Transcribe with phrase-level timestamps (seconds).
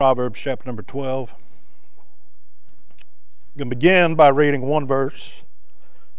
[0.00, 1.34] Proverbs chapter number 12.
[2.92, 5.42] I'm going to begin by reading one verse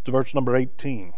[0.04, 1.14] to verse number 18.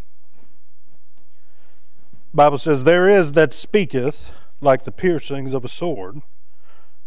[1.10, 6.22] The Bible says, There is that speaketh like the piercings of a sword,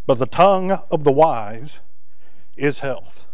[0.09, 1.79] but the tongue of the wise
[2.57, 3.29] is health.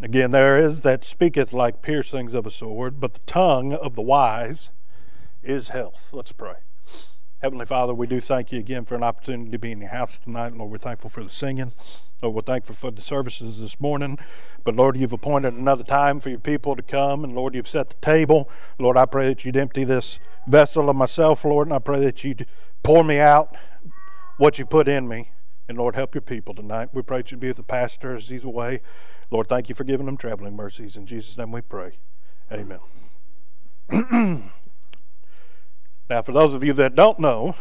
[0.00, 4.00] Again, there is that speaketh like piercings of a sword, but the tongue of the
[4.00, 4.70] wise
[5.42, 6.08] is health.
[6.14, 6.54] Let's pray.
[7.42, 10.18] Heavenly Father, we do thank you again for an opportunity to be in your house
[10.18, 10.54] tonight.
[10.54, 11.72] Lord, we're thankful for the singing.
[12.22, 14.18] Lord, we're thankful for the services this morning.
[14.62, 17.24] But Lord, you've appointed another time for your people to come.
[17.24, 18.50] And Lord, you've set the table.
[18.78, 21.68] Lord, I pray that you'd empty this vessel of myself, Lord.
[21.68, 22.44] And I pray that you'd
[22.82, 23.56] pour me out
[24.36, 25.30] what you put in me.
[25.66, 26.90] And Lord, help your people tonight.
[26.92, 28.82] We pray that you'd be with the pastor as he's away.
[29.30, 30.94] Lord, thank you for giving them traveling mercies.
[30.94, 31.92] In Jesus' name we pray.
[32.52, 32.80] Amen.
[36.10, 37.54] Now, for those of you that don't know,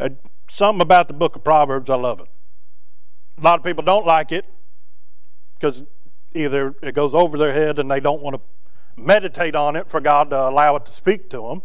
[0.00, 0.08] uh,
[0.48, 2.26] something about the book of Proverbs, I love it.
[3.38, 4.44] A lot of people don't like it
[5.54, 5.84] because
[6.34, 8.42] either it goes over their head and they don't want to
[9.00, 11.62] meditate on it for God to allow it to speak to them,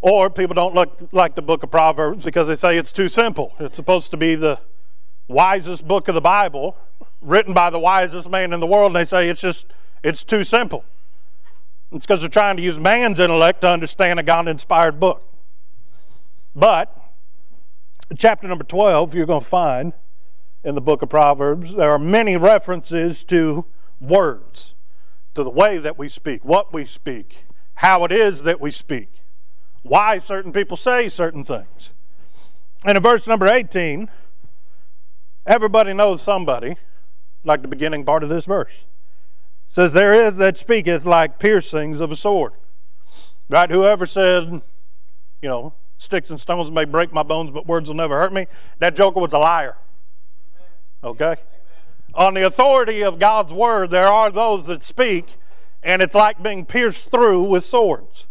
[0.00, 3.52] or people don't look like the book of Proverbs because they say it's too simple.
[3.60, 4.58] It's supposed to be the
[5.28, 6.78] wisest book of the Bible,
[7.20, 9.66] written by the wisest man in the world, and they say it's just
[10.02, 10.86] it's too simple.
[11.92, 15.28] It's because they're trying to use man's intellect to understand a God inspired book.
[16.54, 16.96] But,
[18.16, 19.92] chapter number 12, you're going to find
[20.64, 23.66] in the book of Proverbs, there are many references to
[24.00, 24.74] words,
[25.34, 29.10] to the way that we speak, what we speak, how it is that we speak,
[29.82, 31.90] why certain people say certain things.
[32.84, 34.08] And in verse number 18,
[35.46, 36.76] everybody knows somebody,
[37.44, 38.72] like the beginning part of this verse
[39.72, 42.52] says, There is that speaketh like piercings of a sword.
[43.48, 43.70] Right?
[43.70, 44.60] Whoever said,
[45.40, 48.46] you know, sticks and stones may break my bones, but words will never hurt me,
[48.80, 49.76] that joker was a liar.
[51.02, 51.36] Okay?
[52.14, 55.36] On the authority of God's word, there are those that speak,
[55.82, 58.26] and it's like being pierced through with swords.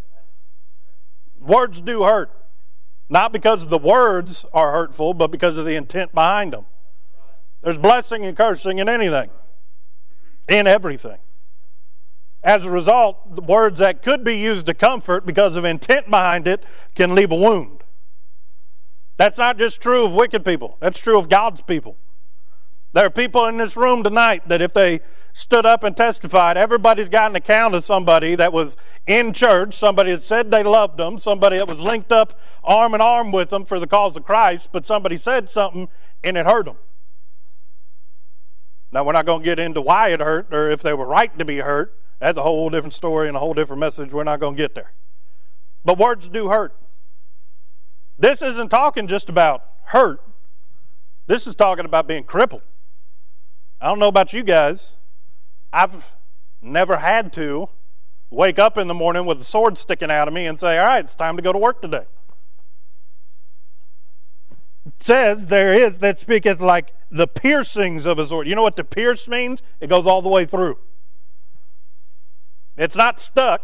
[1.39, 2.29] Words do hurt.
[3.09, 6.65] Not because the words are hurtful, but because of the intent behind them.
[7.63, 9.31] There's blessing and cursing in anything,
[10.47, 11.17] in everything.
[12.43, 16.47] As a result, the words that could be used to comfort because of intent behind
[16.47, 16.63] it
[16.95, 17.83] can leave a wound.
[19.17, 21.97] That's not just true of wicked people, that's true of God's people.
[22.93, 24.99] There are people in this room tonight that if they
[25.31, 28.75] stood up and testified, everybody's got an account of somebody that was
[29.07, 32.99] in church, somebody that said they loved them, somebody that was linked up arm in
[32.99, 35.87] arm with them for the cause of Christ, but somebody said something
[36.21, 36.75] and it hurt them.
[38.91, 41.37] Now, we're not going to get into why it hurt or if they were right
[41.39, 41.97] to be hurt.
[42.21, 44.13] That's a whole different story and a whole different message.
[44.13, 44.93] We're not going to get there.
[45.83, 46.77] But words do hurt.
[48.17, 50.21] This isn't talking just about hurt,
[51.27, 52.61] this is talking about being crippled.
[53.81, 54.97] I don't know about you guys.
[55.73, 56.15] I've
[56.61, 57.69] never had to
[58.29, 60.85] wake up in the morning with a sword sticking out of me and say, All
[60.85, 62.05] right, it's time to go to work today.
[64.85, 68.47] It says there is that speaketh like the piercings of a sword.
[68.47, 69.63] You know what the pierce means?
[69.79, 70.77] It goes all the way through.
[72.81, 73.61] It's not stuck.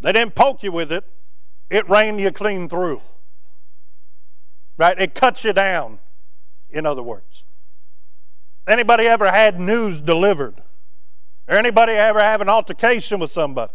[0.00, 1.04] They didn't poke you with it.
[1.70, 3.02] It rained you clean through.
[4.76, 4.98] Right?
[4.98, 6.00] It cuts you down,
[6.70, 7.44] in other words.
[8.66, 10.60] Anybody ever had news delivered?
[11.46, 13.72] Or anybody ever have an altercation with somebody?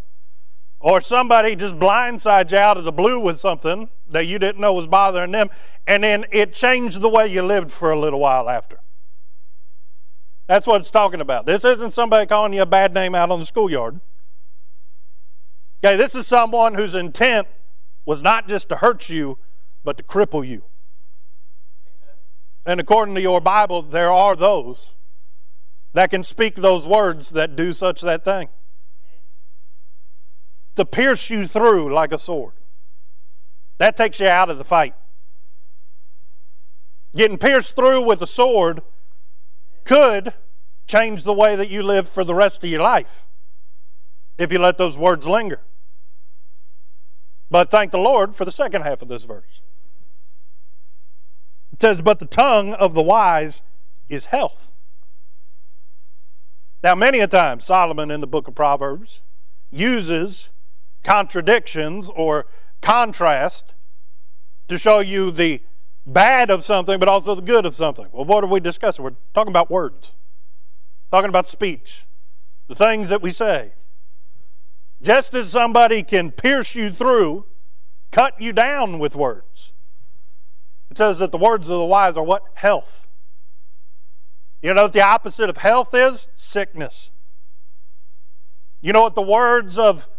[0.82, 4.74] Or somebody just blindsides you out of the blue with something that you didn't know
[4.74, 5.50] was bothering them,
[5.88, 8.80] and then it changed the way you lived for a little while after.
[10.48, 11.46] That's what it's talking about.
[11.46, 14.02] This isn't somebody calling you a bad name out on the schoolyard.
[15.86, 17.48] Okay, this is someone whose intent
[18.08, 19.38] was not just to hurt you,
[19.84, 20.64] but to cripple you.
[22.66, 24.96] And according to your Bible, there are those
[25.94, 28.50] that can speak those words that do such that thing.
[30.76, 32.54] To pierce you through like a sword.
[33.78, 34.96] That takes you out of the fight.
[37.16, 38.82] Getting pierced through with a sword
[39.84, 40.34] could
[40.88, 43.28] change the way that you live for the rest of your life
[44.40, 45.62] if you let those words linger.
[47.50, 49.62] But thank the Lord for the second half of this verse.
[51.74, 53.62] It says, But the tongue of the wise
[54.10, 54.72] is health.
[56.84, 59.22] Now, many a time, Solomon in the book of Proverbs
[59.72, 60.50] uses
[61.04, 62.46] contradictions or
[62.82, 63.74] contrast
[64.68, 65.62] to show you the
[66.06, 68.08] bad of something, but also the good of something.
[68.12, 69.04] Well, what are we discussing?
[69.04, 70.14] We're talking about words,
[71.12, 72.06] talking about speech,
[72.68, 73.74] the things that we say.
[75.06, 77.46] Just as somebody can pierce you through,
[78.12, 79.72] cut you down with words.
[80.90, 82.42] It says that the words of the wise are what?
[82.56, 83.08] Health.
[84.64, 86.28] You know what the opposite of health is?
[86.36, 87.12] Sickness.
[88.82, 90.10] You know what the words of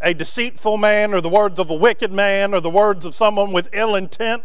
[0.00, 3.52] a deceitful man or the words of a wicked man or the words of someone
[3.52, 4.42] with ill intent,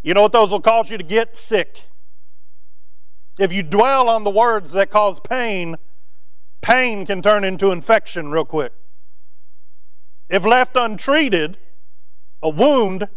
[0.00, 1.36] you know what those will cause you to get?
[1.36, 1.88] Sick.
[3.36, 5.74] If you dwell on the words that cause pain,
[6.60, 8.72] pain can turn into infection real quick.
[10.28, 11.58] If left untreated,
[12.42, 13.08] a wound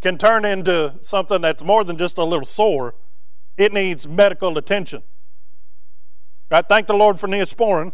[0.00, 2.94] can turn into something that's more than just a little sore.
[3.56, 5.02] It needs medical attention.
[6.50, 6.64] Right?
[6.68, 7.92] Thank the Lord for Neosporin.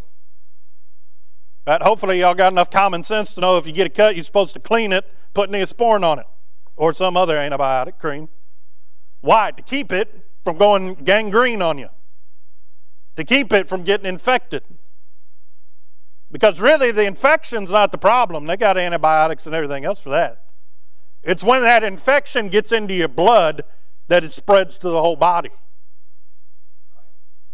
[1.66, 1.82] Right?
[1.82, 4.54] Hopefully, y'all got enough common sense to know if you get a cut, you're supposed
[4.54, 6.26] to clean it, put Neosporin on it,
[6.76, 8.28] or some other antibiotic cream.
[9.20, 9.50] Why?
[9.52, 11.88] To keep it from going gangrene on you,
[13.16, 14.62] to keep it from getting infected.
[16.34, 18.46] Because really, the infection's not the problem.
[18.46, 20.42] They got antibiotics and everything else for that.
[21.22, 23.62] It's when that infection gets into your blood
[24.08, 25.52] that it spreads to the whole body.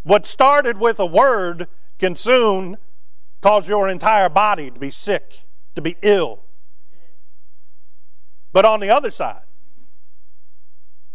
[0.01, 1.67] What started with a word
[1.99, 2.77] can soon
[3.39, 5.43] cause your entire body to be sick,
[5.75, 6.39] to be ill.
[8.51, 9.43] But on the other side,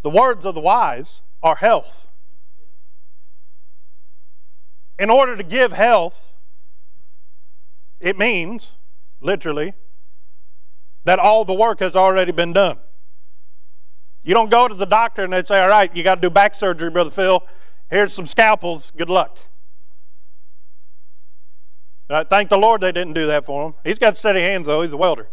[0.02, 2.06] the words of the wise are health.
[5.00, 6.34] In order to give health,
[8.00, 8.76] it means,
[9.20, 9.74] literally,
[11.04, 12.78] that all the work has already been done.
[14.24, 16.30] You don't go to the doctor and they say, All right, you got to do
[16.30, 17.46] back surgery, Brother Phil.
[17.88, 18.90] Here's some scalpels.
[18.90, 19.38] Good luck.
[22.10, 23.74] Uh, thank the Lord they didn't do that for him.
[23.84, 24.82] He's got steady hands, though.
[24.82, 25.28] He's a welder.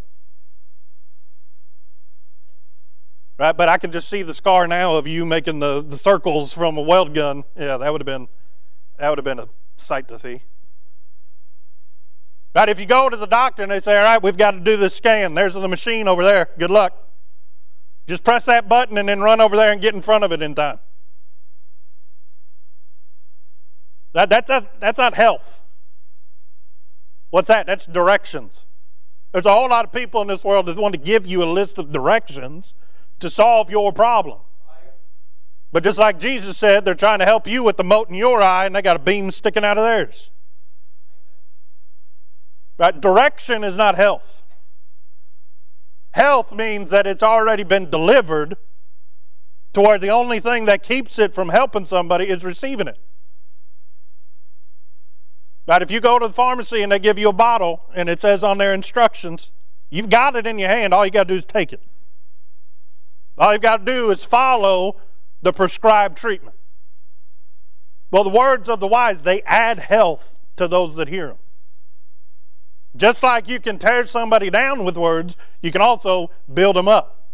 [3.36, 3.56] Right?
[3.56, 6.76] But I can just see the scar now of you making the, the circles from
[6.76, 7.42] a weld gun.
[7.56, 8.28] Yeah, that would have been
[8.98, 10.42] that would have been a sight to see.
[12.54, 12.68] Right?
[12.68, 14.76] If you go to the doctor and they say, all right, we've got to do
[14.76, 16.48] this scan, there's the machine over there.
[16.58, 16.96] Good luck.
[18.06, 20.42] Just press that button and then run over there and get in front of it
[20.42, 20.78] in time.
[24.12, 25.64] That, that's, not, that's not health.
[27.30, 27.66] What's that?
[27.66, 28.66] That's directions.
[29.32, 31.50] There's a whole lot of people in this world that want to give you a
[31.50, 32.74] list of directions
[33.18, 34.38] to solve your problem.
[35.72, 38.40] But just like Jesus said, they're trying to help you with the mote in your
[38.40, 40.30] eye and they got a beam sticking out of theirs.
[42.78, 43.00] Right?
[43.00, 44.42] Direction is not health.
[46.12, 48.56] Health means that it's already been delivered
[49.72, 52.98] to where the only thing that keeps it from helping somebody is receiving it.
[55.66, 55.82] Right?
[55.82, 58.44] If you go to the pharmacy and they give you a bottle and it says
[58.44, 59.50] on their instructions,
[59.90, 61.82] you've got it in your hand, all you got to do is take it.
[63.36, 65.00] All you've got to do is follow
[65.42, 66.56] the prescribed treatment.
[68.10, 71.38] Well, the words of the wise, they add health to those that hear them.
[72.96, 77.24] Just like you can tear somebody down with words, you can also build them up.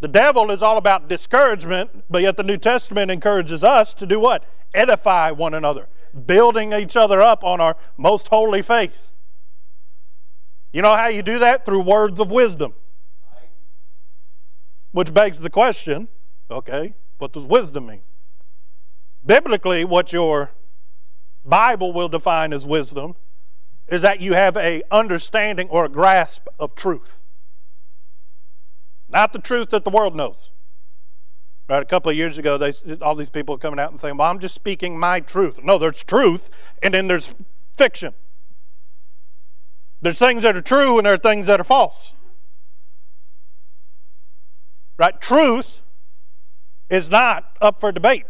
[0.00, 4.20] The devil is all about discouragement, but yet the New Testament encourages us to do
[4.20, 4.44] what?
[4.74, 5.88] Edify one another,
[6.26, 9.12] building each other up on our most holy faith.
[10.74, 11.64] You know how you do that?
[11.64, 12.74] Through words of wisdom.
[14.92, 16.08] Which begs the question
[16.50, 18.02] okay, what does wisdom mean?
[19.24, 20.50] Biblically, what your
[21.44, 23.16] Bible will define as wisdom
[23.88, 27.22] is that you have a understanding or a grasp of truth.
[29.08, 30.50] Not the truth that the world knows.
[31.68, 34.30] Right, a couple of years ago, they, all these people coming out and saying, "Well,
[34.30, 36.50] I'm just speaking my truth." No, there's truth,
[36.82, 37.34] and then there's
[37.76, 38.12] fiction.
[40.02, 42.12] There's things that are true, and there are things that are false.
[44.98, 45.18] Right?
[45.20, 45.80] Truth
[46.90, 48.26] is not up for debate.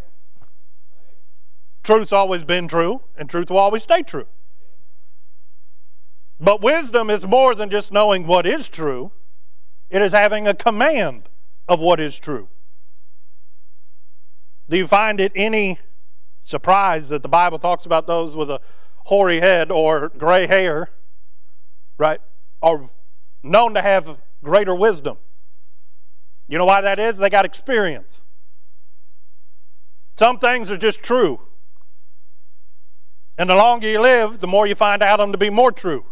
[1.83, 4.27] Truth's always been true, and truth will always stay true.
[6.41, 9.13] But wisdom is more than just knowing what is true,
[9.91, 11.29] it is having a command
[11.69, 12.49] of what is true.
[14.69, 15.79] Do you find it any
[16.43, 18.61] surprise that the Bible talks about those with a
[19.05, 20.91] hoary head or gray hair,
[21.99, 22.21] right,
[22.63, 22.91] are
[23.43, 25.19] known to have greater wisdom?
[26.49, 27.19] You know why that is?
[27.19, 28.23] They got experience.
[30.17, 31.41] Some things are just true.
[33.37, 36.07] And the longer you live, the more you find out them to be more true.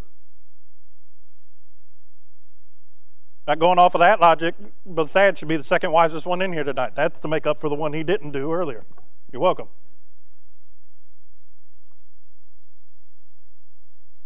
[3.46, 4.54] Not going off of that logic,
[4.86, 6.94] but Thad should be the second wisest one in here tonight.
[6.94, 8.84] That's to make up for the one he didn't do earlier.
[9.32, 9.68] You're welcome.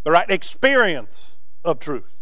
[0.04, 2.14] The right experience of truth.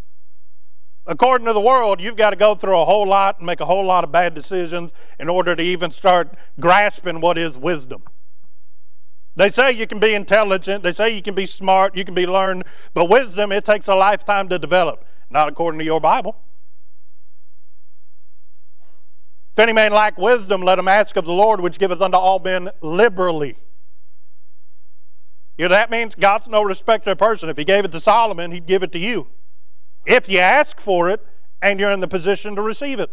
[1.06, 3.66] According to the world, you've got to go through a whole lot and make a
[3.66, 8.04] whole lot of bad decisions in order to even start grasping what is wisdom.
[9.36, 12.26] They say you can be intelligent, they say you can be smart, you can be
[12.26, 15.04] learned, but wisdom, it takes a lifetime to develop.
[15.28, 16.36] Not according to your Bible.
[19.54, 22.40] If any man lack wisdom, let him ask of the Lord, which giveth unto all
[22.40, 23.54] men liberally.
[25.56, 27.48] You know, that means God's no respecter of person.
[27.48, 29.28] If he gave it to Solomon, he'd give it to you.
[30.04, 31.24] If you ask for it
[31.62, 33.10] and you're in the position to receive it.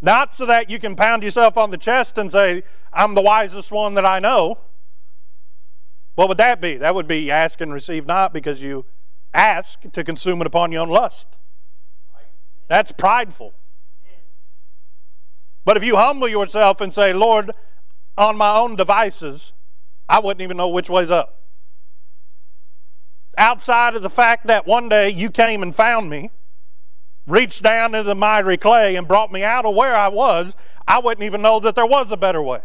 [0.00, 3.72] Not so that you can pound yourself on the chest and say, I'm the wisest
[3.72, 4.58] one that I know.
[6.14, 6.76] What would that be?
[6.76, 8.86] That would be ask and receive not because you
[9.34, 11.26] ask to consume it upon your own lust.
[12.68, 13.54] That's prideful.
[15.70, 17.52] But if you humble yourself and say, Lord,
[18.18, 19.52] on my own devices,
[20.08, 21.44] I wouldn't even know which way's up.
[23.38, 26.30] Outside of the fact that one day you came and found me,
[27.24, 30.56] reached down into the miry clay and brought me out of where I was,
[30.88, 32.62] I wouldn't even know that there was a better way.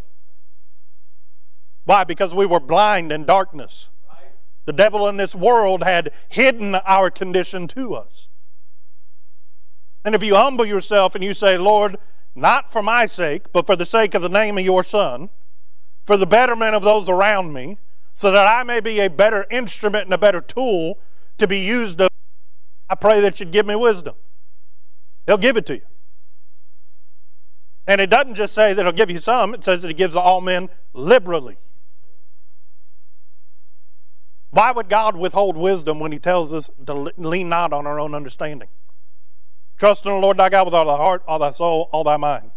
[1.84, 2.06] Why?
[2.06, 3.90] Because we were blind in darkness.
[4.66, 8.30] The devil in this world had hidden our condition to us.
[10.04, 11.98] And if you humble yourself and you say, Lord,
[12.36, 15.30] not for my sake, but for the sake of the name of your Son,
[16.04, 17.78] for the betterment of those around me,
[18.14, 21.00] so that I may be a better instrument and a better tool
[21.38, 22.02] to be used.
[22.02, 22.10] Of,
[22.90, 24.16] I pray that you'd give me wisdom.
[25.26, 25.86] He'll give it to you.
[27.88, 30.16] And it doesn't just say that He'll give you some, it says that He gives
[30.16, 31.58] all men liberally.
[34.52, 38.16] Why would God withhold wisdom when He tells us to lean not on our own
[38.16, 38.70] understanding?
[39.78, 42.18] Trust in the Lord thy God with all thy heart, all thy soul, all thy
[42.18, 42.52] mind.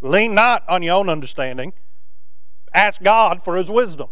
[0.00, 1.72] Lean not on your own understanding,
[2.74, 4.08] Ask God for his wisdom.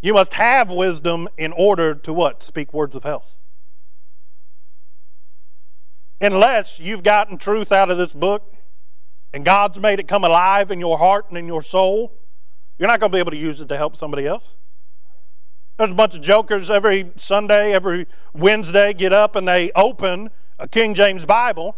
[0.00, 2.42] You must have wisdom in order to what?
[2.42, 3.36] Speak words of health.
[6.20, 8.52] Unless you've gotten truth out of this book
[9.32, 12.12] and God's made it come alive in your heart and in your soul,
[12.76, 14.56] you're not going to be able to use it to help somebody else.
[15.78, 20.66] There's a bunch of jokers every Sunday, every Wednesday get up and they open a
[20.66, 21.76] King James Bible,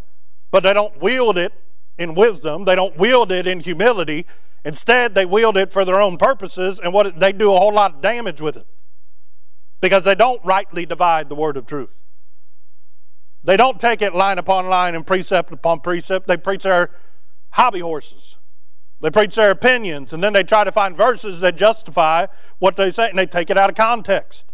[0.51, 1.53] but they don't wield it
[1.99, 2.65] in wisdom.
[2.65, 4.25] They don't wield it in humility.
[4.65, 7.97] Instead, they wield it for their own purposes, and what they do a whole lot
[7.97, 8.67] of damage with it
[9.83, 11.91] because they don't rightly divide the word of truth.
[13.45, 16.27] They don't take it line upon line and precept upon precept.
[16.27, 16.91] They preach their
[17.51, 18.37] hobby horses.
[19.01, 22.27] They preach their opinions, and then they try to find verses that justify
[22.59, 24.45] what they say, and they take it out of context.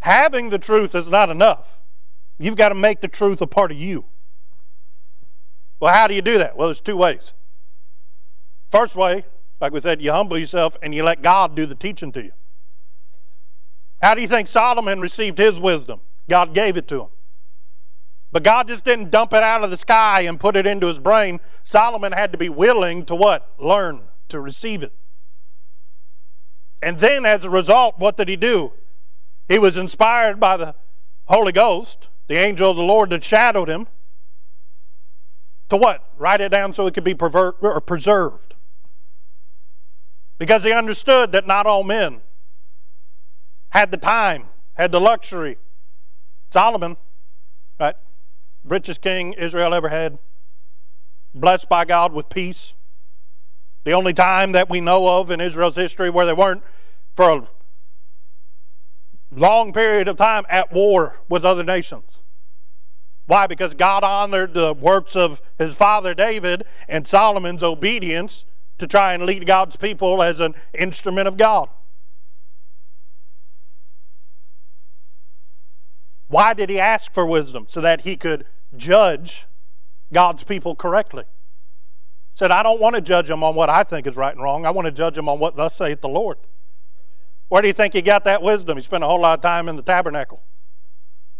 [0.00, 1.80] Having the truth is not enough.
[2.38, 4.04] You've got to make the truth a part of you.
[5.80, 6.56] Well, how do you do that?
[6.56, 7.32] Well, there's two ways.
[8.70, 9.24] First way,
[9.60, 12.32] like we said, you humble yourself and you let God do the teaching to you.
[14.02, 16.00] How do you think Solomon received his wisdom?
[16.28, 17.08] God gave it to him.
[18.36, 20.98] But God just didn't dump it out of the sky and put it into his
[20.98, 21.40] brain.
[21.64, 23.50] Solomon had to be willing to what?
[23.58, 24.92] Learn, to receive it.
[26.82, 28.74] And then as a result, what did he do?
[29.48, 30.74] He was inspired by the
[31.28, 33.86] Holy Ghost, the angel of the Lord that shadowed him.
[35.70, 36.06] To what?
[36.18, 38.54] Write it down so it could be pervert, or preserved.
[40.36, 42.20] Because he understood that not all men
[43.70, 45.56] had the time, had the luxury.
[46.50, 46.98] Solomon?
[48.66, 50.18] Richest king Israel ever had,
[51.34, 52.74] blessed by God with peace.
[53.84, 56.62] The only time that we know of in Israel's history where they weren't
[57.14, 57.48] for a
[59.30, 62.22] long period of time at war with other nations.
[63.26, 63.46] Why?
[63.46, 68.44] Because God honored the works of his father David and Solomon's obedience
[68.78, 71.68] to try and lead God's people as an instrument of God.
[76.28, 77.66] Why did he ask for wisdom?
[77.68, 79.46] So that he could judge
[80.12, 81.24] God's people correctly.
[82.34, 84.66] Said, I don't want to judge them on what I think is right and wrong.
[84.66, 86.38] I want to judge them on what thus saith the Lord.
[87.48, 88.76] Where do you think he got that wisdom?
[88.76, 90.42] He spent a whole lot of time in the tabernacle.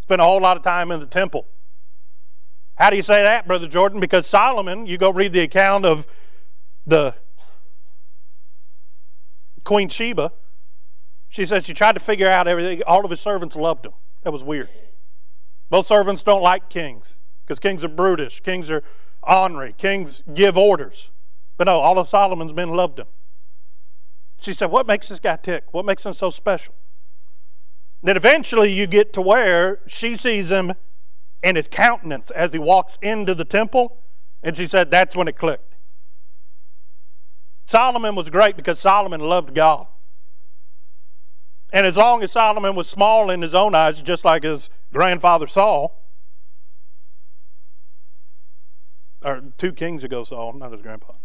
[0.03, 1.47] Spent a whole lot of time in the temple.
[2.77, 4.01] How do you say that, Brother Jordan?
[4.01, 6.07] Because Solomon, you go read the account of
[6.87, 7.15] the
[9.65, 10.33] Queen Sheba.
[11.29, 12.83] She says she tried to figure out everything.
[12.87, 13.93] All of his servants loved him.
[14.23, 14.69] That was weird.
[15.71, 18.83] Most servants don't like kings because kings are brutish, kings are
[19.23, 21.11] ornery, kings give orders.
[21.57, 23.07] But no, all of Solomon's men loved him.
[24.41, 25.73] She said, What makes this guy tick?
[25.73, 26.75] What makes him so special?
[28.03, 30.75] Then eventually you get to where she sees him
[31.43, 33.99] and his countenance as he walks into the temple.
[34.43, 35.75] And she said that's when it clicked.
[37.67, 39.87] Solomon was great because Solomon loved God.
[41.73, 45.47] And as long as Solomon was small in his own eyes, just like his grandfather
[45.47, 46.03] Saul,
[49.23, 51.19] or two kings ago, Saul, not his grandfather.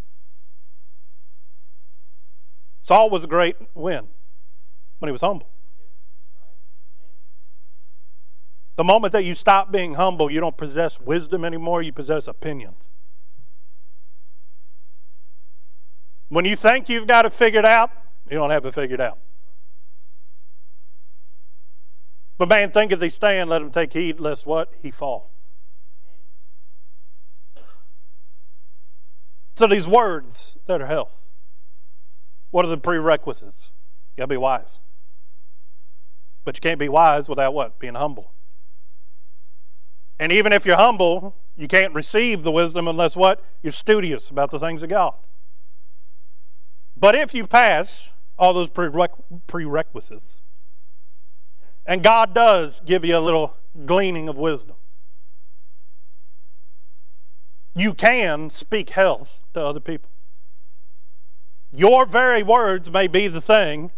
[2.82, 4.08] Saul was a great when?
[5.00, 5.48] When he was humble.
[8.76, 12.88] The moment that you stop being humble, you don't possess wisdom anymore, you possess opinions.
[16.30, 17.92] When you think you've got it figured out,
[18.30, 19.20] you don't have it figured out.
[22.42, 24.74] A man thinketh he stand, let him take heed lest what?
[24.82, 25.30] He fall.
[29.56, 31.12] So these words that are health,
[32.50, 33.70] what are the prerequisites?
[34.16, 34.80] You gotta be wise.
[36.44, 37.78] But you can't be wise without what?
[37.78, 38.32] Being humble.
[40.20, 43.44] And even if you're humble, you can't receive the wisdom unless what?
[43.62, 45.14] You're studious about the things of God.
[46.98, 50.40] But if you pass all those prerequisites,
[51.86, 54.76] and God does give you a little gleaning of wisdom,
[57.76, 60.10] you can speak health to other people.
[61.72, 63.92] Your very words may be the thing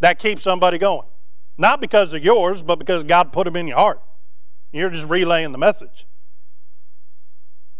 [0.00, 1.06] that keeps somebody going.
[1.58, 4.00] Not because of yours, but because God put them in your heart.
[4.72, 6.06] You're just relaying the message.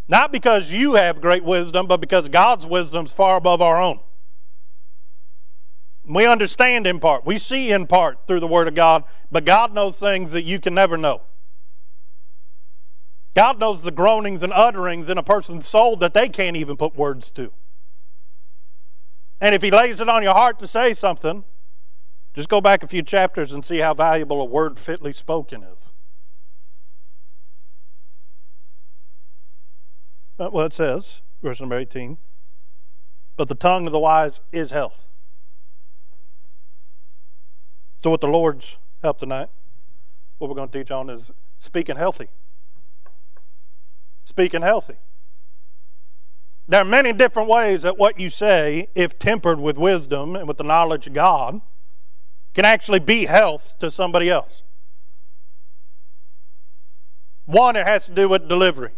[0.07, 4.01] Not because you have great wisdom, but because God's wisdom is far above our own.
[6.13, 7.25] We understand in part.
[7.25, 10.59] We see in part through the Word of God, but God knows things that you
[10.59, 11.23] can never know.
[13.37, 16.97] God knows the groanings and utterings in a person's soul that they can't even put
[16.97, 17.53] words to.
[19.41, 21.45] And if He lays it on your heart to say something,
[22.35, 25.93] just go back a few chapters and see how valuable a word fitly spoken is.
[30.39, 32.19] Well, it says, verse number 18,
[33.37, 35.10] but the tongue of the wise is health.
[38.03, 39.49] So, with the Lord's help tonight,
[40.39, 42.29] what we're going to teach on is speaking healthy.
[44.25, 44.97] Speaking healthy.
[46.67, 50.57] There are many different ways that what you say, if tempered with wisdom and with
[50.57, 51.61] the knowledge of God,
[52.55, 54.63] can actually be health to somebody else.
[57.45, 58.93] One, it has to do with delivery.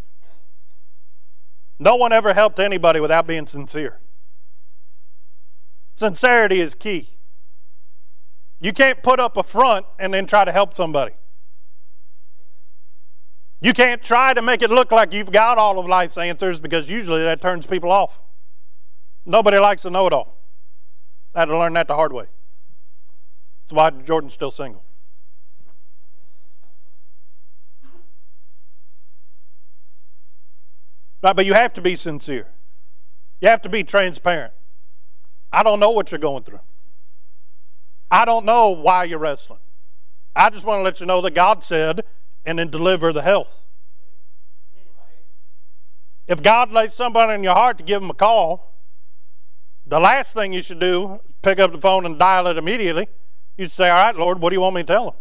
[1.79, 3.99] No one ever helped anybody without being sincere.
[5.97, 7.12] Sincerity is key.
[8.63, 11.15] You can't put up a front and then try to help somebody.
[13.61, 16.89] You can't try to make it look like you've got all of life's answers because
[16.89, 18.21] usually that turns people off.
[19.27, 20.39] Nobody likes to know it all.
[21.35, 22.27] I had to learn that the hard way.
[23.65, 24.85] That's why Jordan's still single.
[31.21, 32.47] Right, but you have to be sincere.
[33.41, 34.53] You have to be transparent.
[35.53, 36.61] I don't know what you're going through.
[38.13, 39.59] I don't know why you're wrestling.
[40.37, 42.05] I just want to let you know that God said,
[42.45, 43.65] and then deliver the health.
[46.29, 48.75] If God lays somebody in your heart to give them a call,
[49.87, 53.09] the last thing you should do is pick up the phone and dial it immediately.
[53.57, 55.15] You say, All right, Lord, what do you want me to tell them?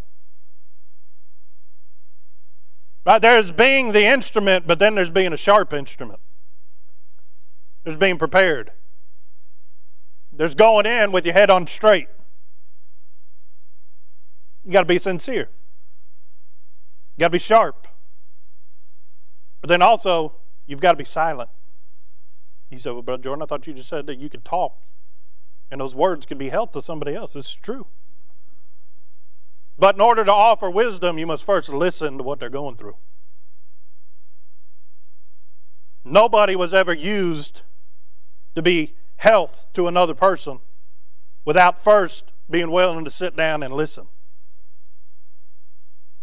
[3.06, 3.22] Right?
[3.22, 6.20] There's being the instrument, but then there's being a sharp instrument.
[7.84, 8.72] There's being prepared.
[10.32, 12.10] There's going in with your head on straight.
[14.66, 15.50] You got to be sincere.
[17.16, 17.88] You got to be sharp.
[19.60, 21.50] But then also, you've got to be silent.
[22.70, 24.78] He said, Well, Brother Jordan, I thought you just said that you could talk
[25.72, 27.34] and those words could be help to somebody else.
[27.34, 27.88] This is true.
[29.80, 32.98] But in order to offer wisdom, you must first listen to what they're going through.
[36.04, 37.62] Nobody was ever used
[38.56, 40.60] to be health to another person
[41.46, 44.08] without first being willing to sit down and listen.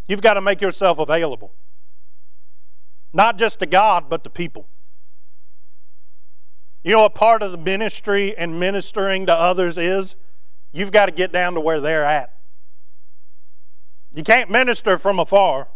[0.08, 1.52] You've got to make yourself available.
[3.12, 4.66] Not just to God, but to people.
[6.82, 10.16] You know what part of the ministry and ministering to others is?
[10.72, 12.34] You've got to get down to where they're at.
[14.14, 15.68] You can't minister from afar.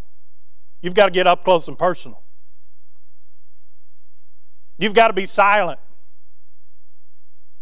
[0.81, 2.23] You've got to get up close and personal.
[4.79, 5.79] You've got to be silent.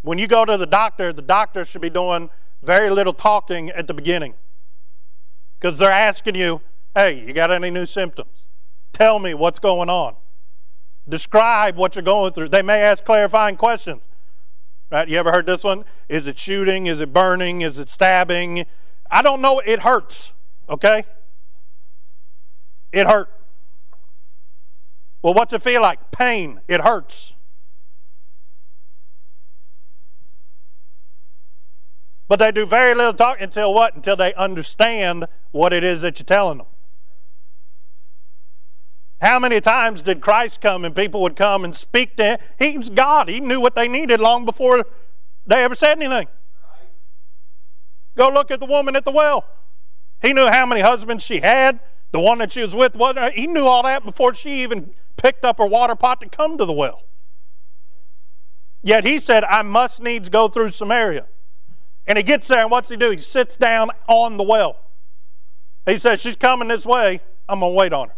[0.01, 2.29] When you go to the doctor, the doctor should be doing
[2.63, 4.33] very little talking at the beginning.
[5.61, 6.61] Because they're asking you,
[6.95, 8.47] hey, you got any new symptoms?
[8.93, 10.15] Tell me what's going on.
[11.07, 12.49] Describe what you're going through.
[12.49, 14.01] They may ask clarifying questions.
[14.91, 15.07] Right?
[15.07, 15.85] You ever heard this one?
[16.09, 16.87] Is it shooting?
[16.87, 17.61] Is it burning?
[17.61, 18.65] Is it stabbing?
[19.09, 19.59] I don't know.
[19.59, 20.33] It hurts.
[20.67, 21.05] Okay?
[22.91, 23.29] It hurt.
[25.21, 26.11] Well, what's it feel like?
[26.11, 26.59] Pain.
[26.67, 27.33] It hurts.
[32.31, 33.93] But they do very little talk until what?
[33.93, 36.67] Until they understand what it is that you're telling them.
[39.19, 42.37] How many times did Christ come and people would come and speak to him?
[42.57, 43.27] He was God.
[43.27, 44.85] He knew what they needed long before
[45.45, 46.29] they ever said anything.
[48.15, 49.45] Go look at the woman at the well.
[50.21, 51.81] He knew how many husbands she had.
[52.13, 55.43] The one that she was with, wasn't he knew all that before she even picked
[55.43, 57.03] up her water pot to come to the well.
[58.81, 61.25] Yet he said, I must needs go through Samaria.
[62.07, 63.11] And he gets there, and what's he do?
[63.11, 64.79] He sits down on the well.
[65.85, 67.21] He says, She's coming this way.
[67.47, 68.15] I'm going to wait on her.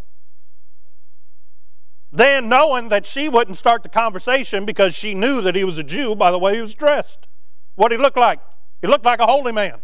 [2.11, 5.83] Then, knowing that she wouldn't start the conversation because she knew that he was a
[5.83, 7.27] Jew by the way he was dressed.
[7.75, 8.39] What he looked like?
[8.81, 9.79] He looked like a holy man,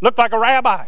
[0.00, 0.86] looked like a rabbi.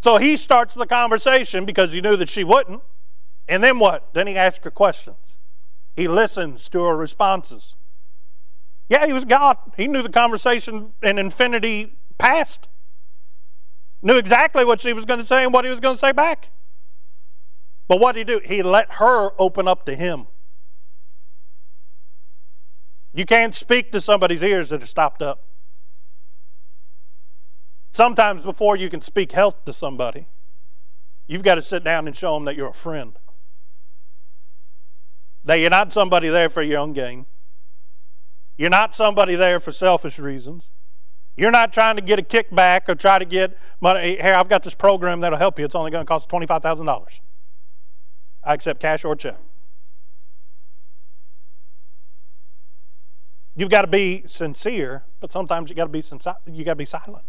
[0.00, 2.82] So he starts the conversation because he knew that she wouldn't.
[3.48, 4.12] And then what?
[4.12, 5.16] Then he asks her questions.
[5.94, 7.74] He listens to her responses.
[8.88, 9.56] Yeah, he was God.
[9.76, 12.68] He knew the conversation in infinity past.
[14.02, 16.12] Knew exactly what she was going to say and what he was going to say
[16.12, 16.50] back.
[17.88, 18.40] But what did he do?
[18.44, 20.26] He let her open up to him.
[23.14, 25.44] You can't speak to somebody's ears that are stopped up.
[27.92, 30.26] Sometimes before you can speak health to somebody,
[31.28, 33.16] you've got to sit down and show them that you're a friend.
[35.44, 37.26] That you're not somebody there for your own gain.
[38.56, 40.70] You're not somebody there for selfish reasons.
[41.36, 44.16] You're not trying to get a kickback or try to get money.
[44.20, 45.64] Here, I've got this program that'll help you.
[45.64, 47.20] It's only going to cost $25,000.
[48.44, 49.38] I accept cash or check.
[53.56, 56.02] You've got to be sincere, but sometimes you got to be
[56.52, 57.24] you got to be silent.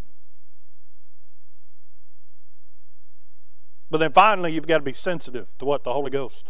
[3.89, 6.49] But then finally, you've got to be sensitive to what the Holy Ghost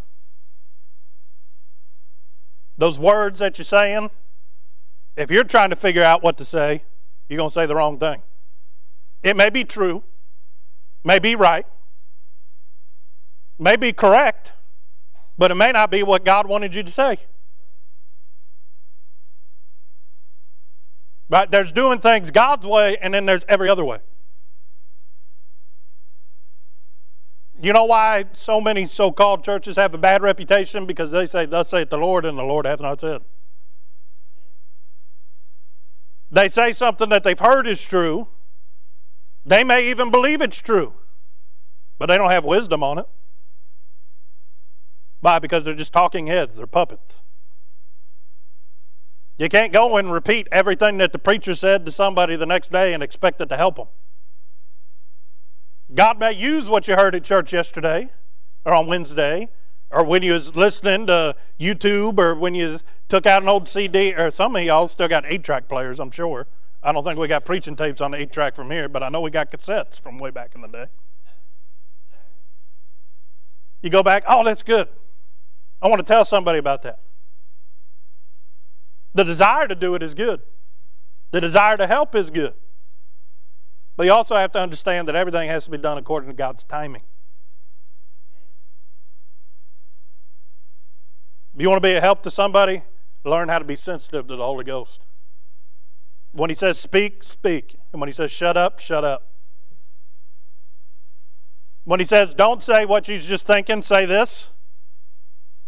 [2.78, 4.10] those words that you're saying,
[5.16, 6.84] if you're trying to figure out what to say,
[7.30, 8.22] you're going to say the wrong thing.
[9.24, 10.04] It may be true,
[11.04, 11.66] may be right,
[13.58, 14.54] may be correct,
[15.38, 17.18] but it may not be what God wanted you to say.
[21.30, 21.50] Right?
[21.50, 24.00] There's doing things God's way, and then there's every other way.
[27.60, 30.86] You know why so many so called churches have a bad reputation?
[30.86, 33.22] Because they say, Thus saith the Lord, and the Lord hath not said.
[36.36, 38.28] They say something that they've heard is true.
[39.46, 40.92] They may even believe it's true,
[41.98, 43.06] but they don't have wisdom on it.
[45.22, 45.40] Why?
[45.40, 47.22] Because they're just talking heads, they're puppets.
[49.38, 52.94] You can't go and repeat everything that the preacher said to somebody the next day
[52.94, 53.88] and expect it to help them.
[55.94, 58.10] God may use what you heard at church yesterday
[58.66, 59.48] or on Wednesday
[59.96, 64.14] or when you was listening to YouTube or when you took out an old CD
[64.14, 66.48] or some of y'all still got 8-track players, I'm sure.
[66.84, 69.22] I don't think we got preaching tapes on the 8-track from here, but I know
[69.22, 70.86] we got cassettes from way back in the day.
[73.82, 74.90] You go back, oh, that's good.
[75.82, 77.00] I want to tell somebody about that.
[79.14, 80.42] The desire to do it is good.
[81.32, 82.54] The desire to help is good.
[83.96, 86.66] But you also have to understand that everything has to be done according to God's
[86.66, 87.04] timing.
[91.62, 92.84] You want to be a help to somebody,
[93.24, 95.02] learn how to be sensitive to the Holy Ghost.
[96.32, 97.78] When He says speak, speak.
[97.92, 99.32] And when He says shut up, shut up.
[101.86, 104.50] When He says don't say what you're just thinking, say this.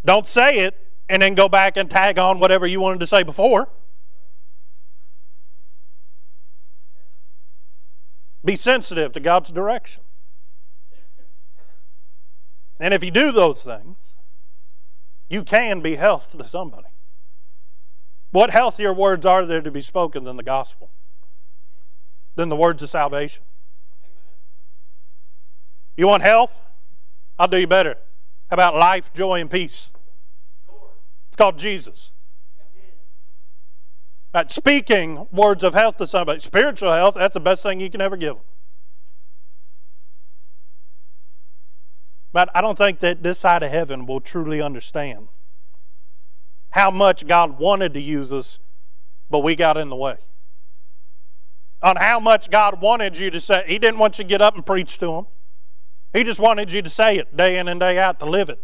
[0.04, 3.23] Don't say it and then go back and tag on whatever you wanted to say
[3.23, 3.69] before.
[8.43, 10.04] Be sensitive to God's direction.
[12.80, 13.97] And if you do those things,
[15.29, 16.87] you can be health to somebody.
[18.31, 20.89] What healthier words are there to be spoken than the gospel?
[22.35, 23.43] Than the words of salvation?
[25.95, 26.61] You want health?
[27.39, 27.95] I'll do you better.
[28.49, 29.89] How about life, joy, and peace?
[31.27, 32.11] It's called Jesus.
[34.33, 36.39] Right, speaking words of health to somebody.
[36.41, 38.43] Spiritual health, that's the best thing you can ever give them.
[42.38, 45.30] But I don't think that this side of heaven will truly understand
[46.69, 48.60] how much God wanted to use us,
[49.28, 50.17] but we got in the way.
[51.82, 54.54] On how much God wanted you to say, He didn't want you to get up
[54.54, 55.26] and preach to Him.
[56.13, 58.60] He just wanted you to say it day in and day out to live it.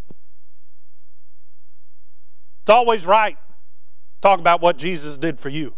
[2.62, 3.40] It's always right
[4.22, 5.74] talk about what Jesus did for you.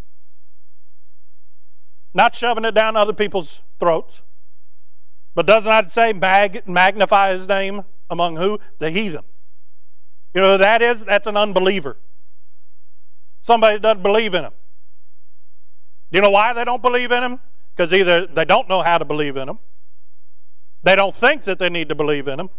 [2.14, 4.22] Not shoving it down other people's throats.
[5.36, 8.60] But doesn't that say mag- magnify his name among who?
[8.80, 9.24] The heathen.
[10.34, 11.04] You know that is?
[11.04, 11.98] That's an unbeliever.
[13.42, 14.54] Somebody doesn't believe in him.
[16.12, 17.40] Do you know why they don't believe in him?
[17.76, 19.60] Because either they don't know how to believe in him,
[20.84, 22.50] they don't think that they need to believe in him,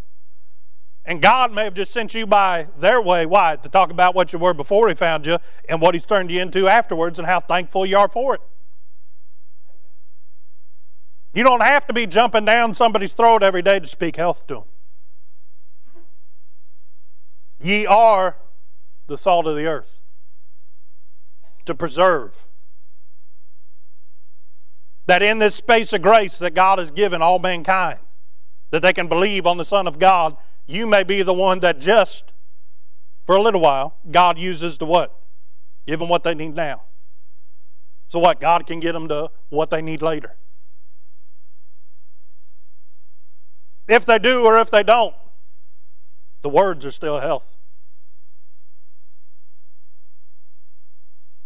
[1.07, 3.25] and God may have just sent you by their way.
[3.25, 3.55] Why?
[3.55, 6.41] To talk about what you were before He found you and what He's turned you
[6.41, 8.41] into afterwards and how thankful you are for it.
[11.37, 14.55] You don't have to be jumping down somebody's throat every day to speak health to
[14.55, 14.63] them.
[17.61, 18.37] Ye are
[19.05, 19.99] the salt of the earth
[21.65, 22.47] to preserve.
[25.05, 27.99] That in this space of grace that God has given all mankind,
[28.71, 31.79] that they can believe on the Son of God, you may be the one that
[31.79, 32.33] just,
[33.27, 35.15] for a little while, God uses to what?
[35.85, 36.81] Give them what they need now.
[38.07, 38.41] So what?
[38.41, 40.35] God can get them to what they need later.
[43.87, 45.15] If they do or if they don't,
[46.41, 47.57] the words are still health.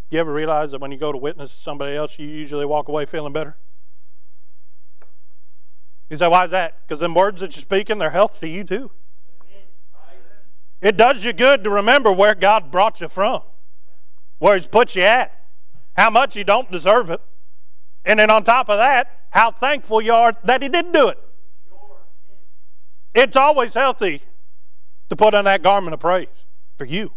[0.09, 3.05] You ever realize that when you go to witness somebody else, you usually walk away
[3.05, 3.55] feeling better?
[6.09, 6.79] You say, why is that?
[6.85, 8.91] Because them words that you're speaking, they're health to you too.
[10.81, 13.43] It does you good to remember where God brought you from,
[14.39, 15.45] where He's put you at,
[15.95, 17.21] how much you don't deserve it.
[18.03, 21.19] And then on top of that, how thankful you are that He did do it.
[23.13, 24.21] It's always healthy
[25.09, 26.45] to put on that garment of praise
[26.77, 27.11] for you.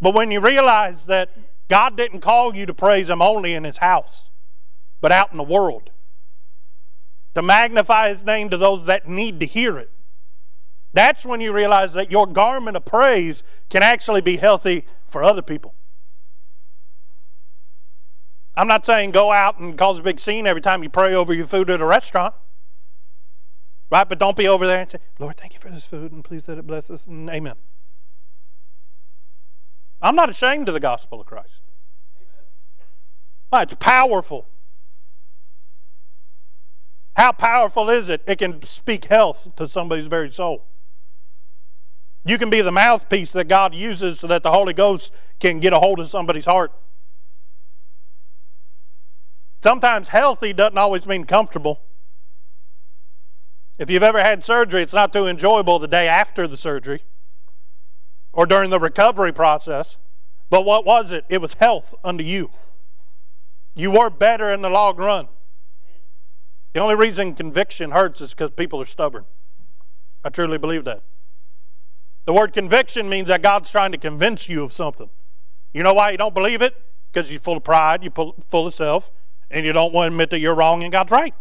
[0.00, 1.30] But when you realize that
[1.68, 4.30] God didn't call you to praise Him only in His house,
[5.00, 5.90] but out in the world,
[7.34, 9.90] to magnify His name to those that need to hear it,
[10.92, 15.42] that's when you realize that your garment of praise can actually be healthy for other
[15.42, 15.74] people.
[18.56, 21.32] I'm not saying go out and cause a big scene every time you pray over
[21.32, 22.34] your food at a restaurant.
[23.90, 24.08] Right?
[24.08, 26.46] But don't be over there and say, Lord, thank you for this food and please
[26.48, 27.54] let it bless us and amen.
[30.00, 31.60] I'm not ashamed of the gospel of Christ.
[33.52, 34.46] It's powerful.
[37.16, 38.22] How powerful is it?
[38.26, 40.66] It can speak health to somebody's very soul.
[42.24, 45.72] You can be the mouthpiece that God uses so that the Holy Ghost can get
[45.72, 46.72] a hold of somebody's heart.
[49.62, 51.80] Sometimes healthy doesn't always mean comfortable.
[53.78, 57.02] If you've ever had surgery, it's not too enjoyable the day after the surgery
[58.32, 59.96] or during the recovery process.
[60.50, 61.24] But what was it?
[61.28, 62.50] It was health unto you.
[63.74, 65.28] You were better in the long run.
[66.72, 69.24] The only reason conviction hurts is because people are stubborn.
[70.24, 71.02] I truly believe that.
[72.24, 75.08] The word conviction means that God's trying to convince you of something.
[75.72, 76.74] You know why you don't believe it?
[77.10, 79.12] Because you're full of pride, you're full of self,
[79.50, 81.34] and you don't want to admit that you're wrong and God's right.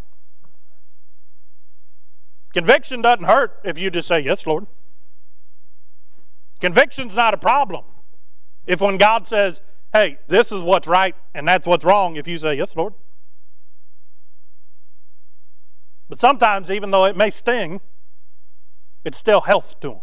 [2.53, 4.67] Conviction doesn't hurt if you just say, Yes, Lord.
[6.59, 7.83] Conviction's not a problem.
[8.65, 9.61] If when God says,
[9.93, 12.93] Hey, this is what's right and that's what's wrong, if you say, Yes, Lord.
[16.09, 17.81] But sometimes, even though it may sting,
[19.03, 19.99] it's still health to them.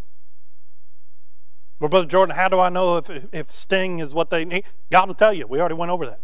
[1.81, 4.65] Well, Brother Jordan, how do I know if, if sting is what they need?
[4.91, 5.47] God will tell you.
[5.47, 6.21] We already went over that.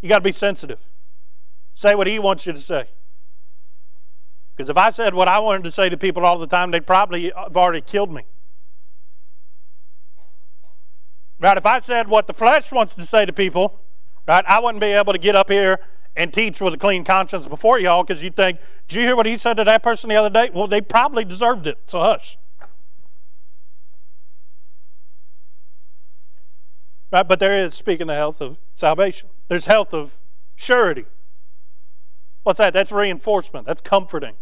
[0.00, 0.80] You got to be sensitive.
[1.74, 2.88] Say what He wants you to say.
[4.56, 6.86] Because if I said what I wanted to say to people all the time, they'd
[6.86, 8.22] probably have already killed me.
[11.40, 11.56] Right?
[11.56, 13.80] If I said what the flesh wants to say to people,
[14.26, 15.80] right, I wouldn't be able to get up here
[16.16, 19.26] and teach with a clean conscience before y'all because you'd think, did you hear what
[19.26, 20.50] he said to that person the other day?
[20.54, 22.38] Well, they probably deserved it, so hush.
[27.10, 27.26] Right?
[27.26, 30.20] But there is, speaking the health of salvation, there's health of
[30.54, 31.06] surety.
[32.44, 32.72] What's that?
[32.72, 34.34] That's reinforcement, that's comforting.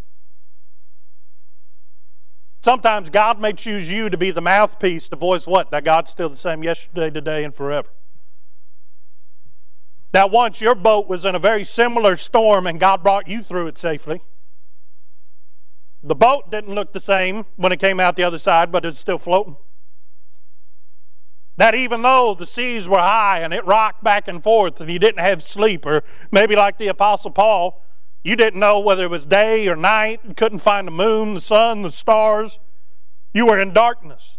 [2.62, 5.72] Sometimes God may choose you to be the mouthpiece to voice what?
[5.72, 7.88] That God's still the same yesterday, today, and forever.
[10.12, 13.66] That once your boat was in a very similar storm and God brought you through
[13.66, 14.22] it safely.
[16.04, 18.98] The boat didn't look the same when it came out the other side, but it's
[18.98, 19.56] still floating.
[21.56, 24.98] That even though the seas were high and it rocked back and forth and you
[24.98, 27.82] didn't have sleep, or maybe like the Apostle Paul,
[28.24, 30.20] you didn't know whether it was day or night.
[30.26, 32.58] You couldn't find the moon, the sun, the stars.
[33.32, 34.38] You were in darkness.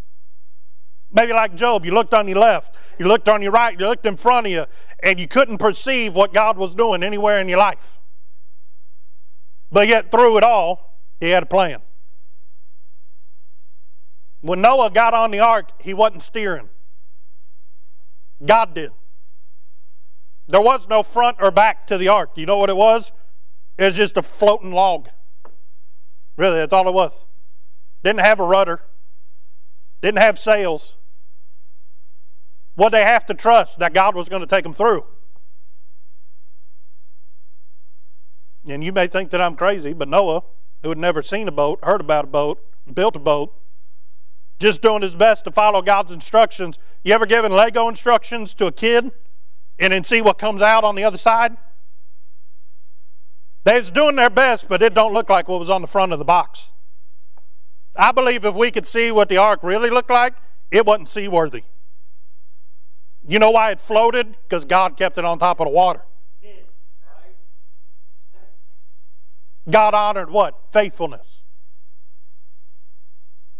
[1.11, 4.05] Maybe like Job, you looked on your left, you looked on your right, you looked
[4.05, 4.65] in front of you,
[5.03, 7.99] and you couldn't perceive what God was doing anywhere in your life.
[9.71, 11.81] But yet, through it all, He had a plan.
[14.41, 16.67] When Noah got on the ark, he wasn't steering,
[18.45, 18.91] God did.
[20.49, 22.31] There was no front or back to the ark.
[22.35, 23.13] You know what it was?
[23.77, 25.09] It was just a floating log.
[26.37, 27.25] Really, that's all it was.
[28.03, 28.81] Didn't have a rudder,
[30.01, 30.95] didn't have sails.
[32.75, 35.05] What they have to trust that God was going to take them through.
[38.67, 40.41] And you may think that I'm crazy, but Noah,
[40.81, 43.53] who had never seen a boat, heard about a boat, built a boat,
[44.59, 46.79] just doing his best to follow God's instructions.
[47.03, 49.11] You ever given Lego instructions to a kid
[49.77, 51.57] and then see what comes out on the other side?
[53.63, 56.11] They was doing their best, but it don't look like what was on the front
[56.11, 56.67] of the box.
[57.95, 60.33] I believe if we could see what the ark really looked like,
[60.71, 61.63] it wasn't seaworthy.
[63.25, 64.35] You know why it floated?
[64.43, 66.01] Because God kept it on top of the water.
[69.69, 70.59] God honored what?
[70.73, 71.39] Faithfulness.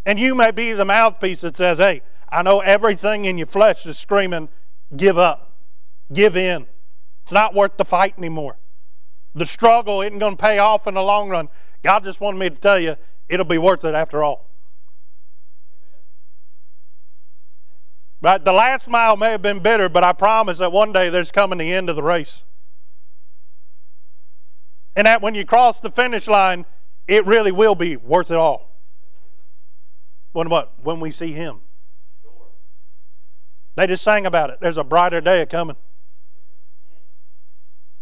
[0.05, 3.85] And you may be the mouthpiece that says, hey, I know everything in your flesh
[3.85, 4.49] is screaming,
[4.97, 5.53] give up,
[6.11, 6.65] give in.
[7.21, 8.57] It's not worth the fight anymore.
[9.35, 11.49] The struggle isn't going to pay off in the long run.
[11.81, 12.95] God just wanted me to tell you,
[13.27, 14.49] it'll be worth it after all.
[18.21, 18.43] Right?
[18.43, 21.57] The last mile may have been bitter, but I promise that one day there's coming
[21.57, 22.43] the end of the race.
[24.95, 26.65] And that when you cross the finish line,
[27.07, 28.71] it really will be worth it all.
[30.31, 30.73] When what?
[30.81, 31.61] When we see Him.
[33.75, 34.59] They just sang about it.
[34.61, 35.75] There's a brighter day coming.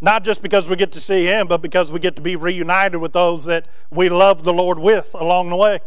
[0.03, 2.99] Not just because we get to see Him, but because we get to be reunited
[2.99, 5.79] with those that we love the Lord with along the way.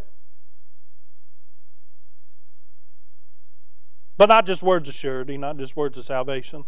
[4.17, 6.65] But not just words of surety, not just words of salvation.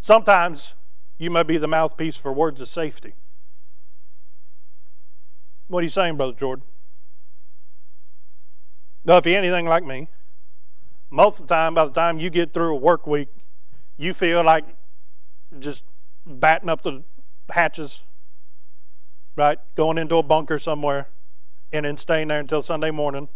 [0.00, 0.74] Sometimes
[1.18, 3.14] you may be the mouthpiece for words of safety.
[5.68, 6.64] What are you saying, Brother Jordan?
[9.04, 10.08] No, if you're anything like me,
[11.10, 13.28] most of the time, by the time you get through a work week,
[13.96, 14.64] you feel like
[15.60, 15.84] just
[16.26, 17.04] batting up the
[17.50, 18.02] hatches,
[19.36, 19.58] right?
[19.76, 21.08] Going into a bunker somewhere
[21.72, 23.28] and then staying there until Sunday morning.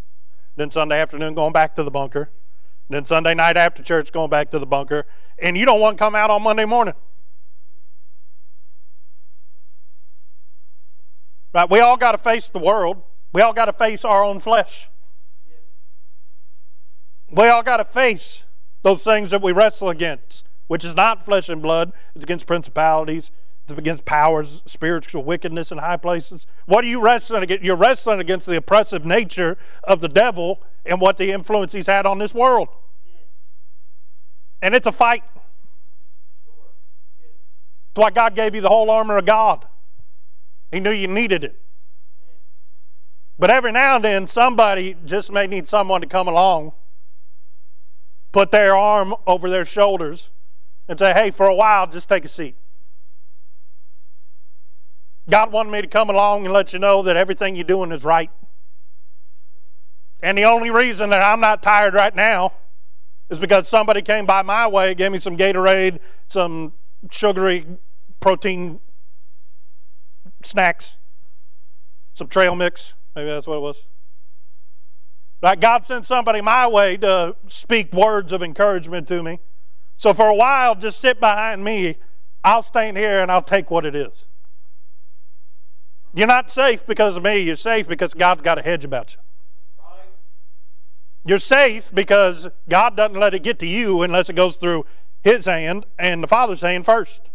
[0.56, 2.30] Then Sunday afternoon, going back to the bunker.
[2.88, 5.06] Then Sunday night after church, going back to the bunker.
[5.38, 6.94] And you don't want to come out on Monday morning.
[11.54, 11.70] Right?
[11.70, 13.02] We all got to face the world.
[13.32, 14.88] We all got to face our own flesh.
[17.30, 18.42] We all got to face
[18.82, 21.92] those things that we wrestle against which is not flesh and blood.
[22.14, 23.32] It's against principalities,
[23.64, 26.46] it's against powers, spiritual wickedness in high places.
[26.66, 27.64] What are you wrestling against?
[27.64, 32.06] You're wrestling against the oppressive nature of the devil and what the influence he's had
[32.06, 32.68] on this world.
[34.62, 35.24] And it's a fight.
[37.92, 39.66] That's why God gave you the whole armor of God.
[40.70, 41.60] He knew you needed it.
[43.40, 46.74] But every now and then, somebody just may need someone to come along,
[48.30, 50.30] put their arm over their shoulders,
[50.90, 52.56] and say, hey, for a while, just take a seat.
[55.28, 58.02] God wanted me to come along and let you know that everything you're doing is
[58.02, 58.28] right.
[60.20, 62.54] And the only reason that I'm not tired right now
[63.30, 66.72] is because somebody came by my way, gave me some Gatorade, some
[67.08, 67.64] sugary
[68.18, 68.80] protein
[70.42, 70.94] snacks,
[72.14, 72.94] some trail mix.
[73.14, 73.84] Maybe that's what it was.
[75.40, 75.58] Right?
[75.58, 79.38] God sent somebody my way to speak words of encouragement to me.
[80.00, 81.98] So for a while, just sit behind me.
[82.42, 84.24] I'll stand here and I'll take what it is.
[86.14, 87.40] You're not safe because of me.
[87.40, 89.20] You're safe because God's got a hedge about you.
[91.26, 94.86] You're safe because God doesn't let it get to you unless it goes through
[95.20, 97.28] His hand and the Father's hand first.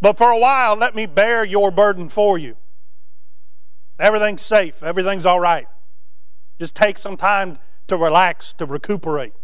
[0.00, 2.56] But for a while, let me bear your burden for you.
[3.98, 5.66] Everything's safe, everything's all right.
[6.60, 9.34] Just take some time to relax, to recuperate.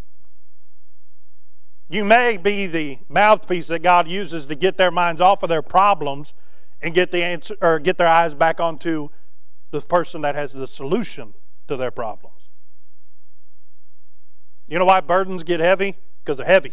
[1.91, 5.61] You may be the mouthpiece that God uses to get their minds off of their
[5.61, 6.33] problems
[6.81, 9.09] and get the answer or get their eyes back onto
[9.71, 11.33] the person that has the solution
[11.67, 12.37] to their problems.
[14.67, 15.97] You know why burdens get heavy?
[16.23, 16.71] Because they're heavy.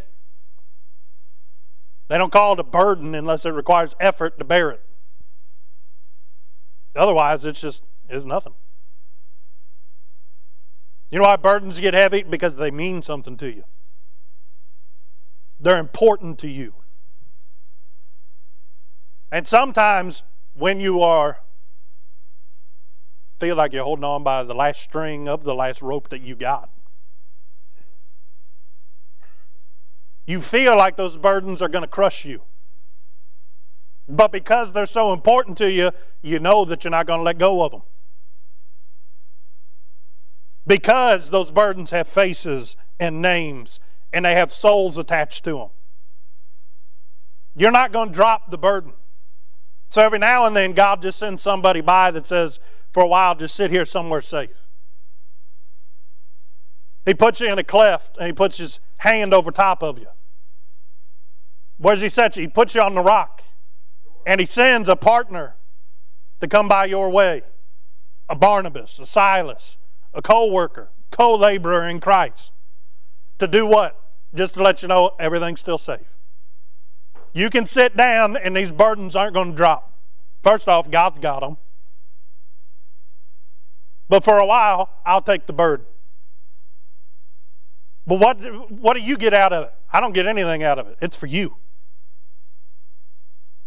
[2.06, 4.84] They don't call it a burden unless it requires effort to bear it.
[6.94, 8.54] Otherwise, it's just it's nothing.
[11.10, 12.22] You know why burdens get heavy?
[12.22, 13.64] Because they mean something to you.
[15.60, 16.74] They're important to you.
[19.30, 20.22] And sometimes
[20.54, 21.38] when you are
[23.38, 26.34] feel like you're holding on by the last string of the last rope that you
[26.34, 26.70] got.
[30.26, 32.42] You feel like those burdens are going to crush you.
[34.08, 35.92] But because they're so important to you,
[36.22, 37.82] you know that you're not going to let go of them.
[40.66, 43.80] Because those burdens have faces and names
[44.12, 45.68] and they have souls attached to them.
[47.54, 48.92] You're not going to drop the burden.
[49.88, 52.60] So every now and then, God just sends somebody by that says,
[52.92, 54.66] for a while, just sit here somewhere safe.
[57.04, 60.08] He puts you in a cleft and he puts his hand over top of you.
[61.78, 62.42] Where does he set you?
[62.42, 63.42] He puts you on the rock.
[64.26, 65.56] And he sends a partner
[66.40, 67.42] to come by your way
[68.28, 69.78] a Barnabas, a Silas,
[70.12, 72.52] a co worker, co laborer in Christ.
[73.38, 74.00] To do what?
[74.34, 76.06] Just to let you know everything's still safe.
[77.32, 79.92] You can sit down and these burdens aren't going to drop.
[80.42, 81.56] First off, God's got them.
[84.08, 85.86] But for a while, I'll take the burden.
[88.06, 89.74] But what, what do you get out of it?
[89.92, 90.96] I don't get anything out of it.
[91.00, 91.56] It's for you.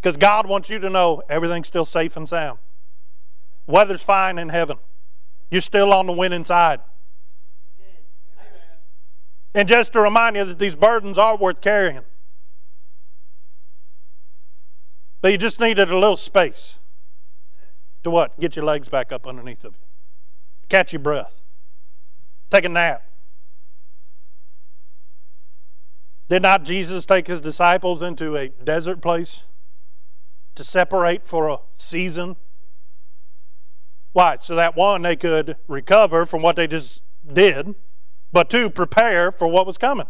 [0.02, 2.58] Because God wants you to know everything's still safe and sound.
[3.68, 4.78] Weather's fine in heaven.
[5.52, 6.80] You're still on the winning side.
[9.54, 12.02] And just to remind you that these burdens are worth carrying.
[15.22, 16.80] But you just needed a little space
[18.04, 18.40] to what?
[18.40, 19.88] Get your legs back up underneath of you.
[20.70, 21.42] Catch your breath.
[22.50, 23.04] Take a nap.
[26.28, 29.42] Did not Jesus take his disciples into a desert place
[30.56, 32.38] to separate for a season?
[34.14, 34.38] Why?
[34.40, 37.76] So that one, they could recover from what they just did,
[38.32, 40.08] but to prepare for what was coming.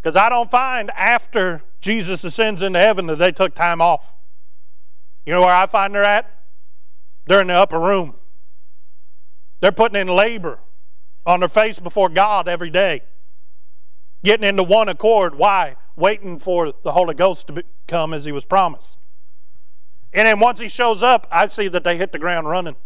[0.00, 4.14] Because I don't find after Jesus ascends into heaven that they took time off.
[5.26, 6.30] You know where I find they're at?
[7.26, 8.14] They're in the upper room.
[9.60, 10.58] They're putting in labor
[11.26, 13.02] on their face before God every day,
[14.24, 15.34] getting into one accord.
[15.34, 15.76] Why?
[15.96, 18.96] Waiting for the Holy Ghost to come as He was promised.
[20.14, 22.76] And then once He shows up, I see that they hit the ground running.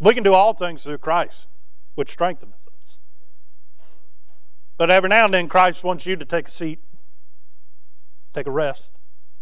[0.00, 1.46] We can do all things through Christ,
[1.94, 2.96] which strengthens us.
[4.78, 6.80] But every now and then, Christ wants you to take a seat,
[8.34, 8.86] take a rest,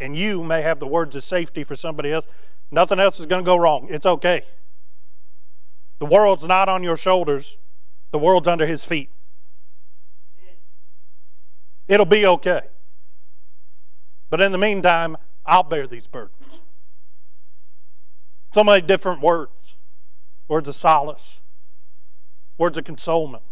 [0.00, 2.26] and you may have the words of safety for somebody else.
[2.72, 3.86] Nothing else is going to go wrong.
[3.88, 4.42] It's okay.
[6.00, 7.56] The world's not on your shoulders,
[8.10, 9.10] the world's under his feet.
[11.86, 12.62] It'll be okay.
[14.28, 16.34] But in the meantime, I'll bear these burdens.
[18.52, 19.52] So many different words
[20.48, 21.40] words of solace,
[22.56, 23.44] words of consolement,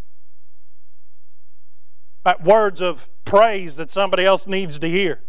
[2.42, 5.20] words of praise that somebody else needs to hear.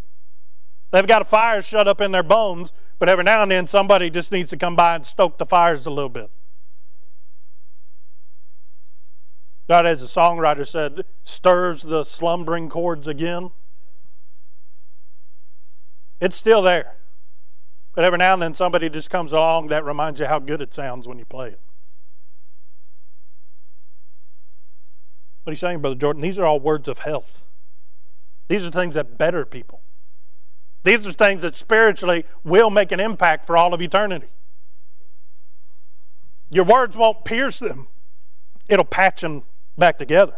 [0.91, 4.09] They've got a fire shut up in their bones, but every now and then somebody
[4.09, 6.31] just needs to come by and stoke the fires a little bit.
[9.67, 13.51] God, as the songwriter said, stirs the slumbering chords again.
[16.21, 16.95] It's still there.
[17.97, 20.71] But every now and then somebody just comes along that reminds you how good it
[20.71, 21.59] sounds when you play it.
[25.41, 26.21] What are you saying, Brother Jordan?
[26.21, 27.45] These are all words of health.
[28.49, 29.81] These are things that better people.
[30.83, 34.27] These are things that spiritually will make an impact for all of eternity.
[36.51, 37.87] Your words won't pierce them,
[38.69, 39.41] it'll patch them
[39.75, 40.35] back together.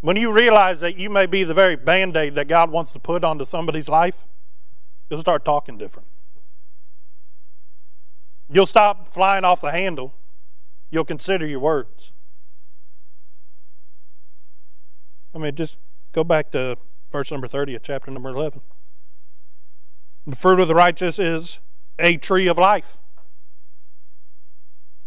[0.00, 2.98] When you realize that you may be the very band aid that God wants to
[2.98, 4.24] put onto somebody's life,
[5.12, 6.08] you'll start talking different.
[8.50, 10.14] You'll stop flying off the handle.
[10.90, 12.12] You'll consider your words.
[15.34, 15.76] I mean, just
[16.12, 16.78] go back to
[17.10, 18.62] verse number 30 of chapter number 11.
[20.26, 21.60] The fruit of the righteous is
[21.98, 22.96] a tree of life.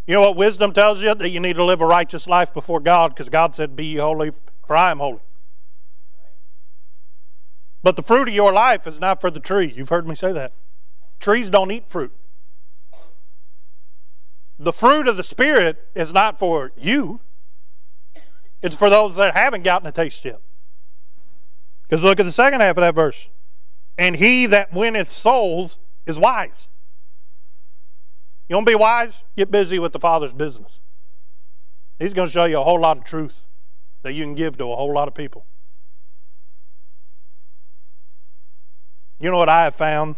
[0.06, 1.16] You know what wisdom tells you?
[1.16, 3.96] That you need to live a righteous life before God because God said, Be ye
[3.96, 4.30] holy,
[4.64, 5.18] for I am holy.
[7.86, 9.72] But the fruit of your life is not for the tree.
[9.72, 10.52] You've heard me say that.
[11.20, 12.12] Trees don't eat fruit.
[14.58, 17.20] The fruit of the Spirit is not for you,
[18.60, 20.40] it's for those that haven't gotten a taste yet.
[21.84, 23.28] Because look at the second half of that verse.
[23.96, 26.66] And he that winneth souls is wise.
[28.48, 29.22] You want to be wise?
[29.36, 30.80] Get busy with the Father's business.
[32.00, 33.42] He's going to show you a whole lot of truth
[34.02, 35.46] that you can give to a whole lot of people.
[39.18, 40.16] You know what I have found?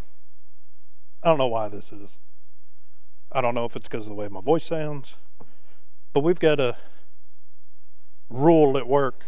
[1.23, 2.19] I don't know why this is.
[3.31, 5.15] I don't know if it's because of the way my voice sounds,
[6.13, 6.77] but we've got a
[8.31, 9.25] rule at work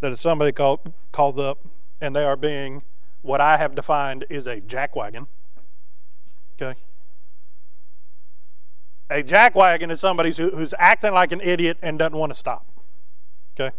[0.00, 0.80] that if somebody call,
[1.12, 1.58] calls up
[2.00, 2.82] and they are being
[3.22, 5.26] what I have defined is a jackwagon,
[6.60, 6.78] okay?
[9.08, 12.66] A jackwagon is somebody who's acting like an idiot and doesn't want to stop,
[13.58, 13.74] okay?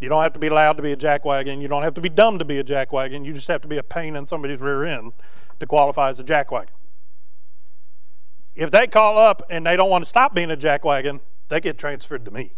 [0.00, 1.62] You don't have to be loud to be a jackwagon.
[1.62, 3.24] You don't have to be dumb to be a jackwagon.
[3.24, 5.12] You just have to be a pain in somebody's rear end
[5.60, 6.68] to qualify as a jackwagon.
[8.54, 11.78] If they call up and they don't want to stop being a jackwagon, they get
[11.78, 12.52] transferred to me.